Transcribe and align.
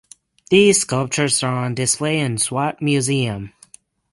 These 0.49 0.81
sculptures 0.81 1.43
are 1.43 1.53
on 1.55 1.75
display 1.75 2.19
in 2.21 2.39
Swat 2.39 2.81
Museum. 2.81 3.53